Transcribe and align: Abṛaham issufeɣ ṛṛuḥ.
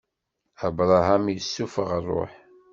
Abṛaham 0.65 1.23
issufeɣ 1.29 1.89
ṛṛuḥ. 2.03 2.31